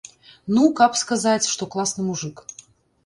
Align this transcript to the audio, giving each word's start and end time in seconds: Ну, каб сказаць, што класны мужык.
Ну, 0.55 0.63
каб 0.79 0.97
сказаць, 1.01 1.49
што 1.53 1.69
класны 1.77 2.07
мужык. 2.11 2.43